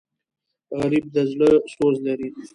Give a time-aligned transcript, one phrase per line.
[0.79, 2.29] غریب د زړه سوز لري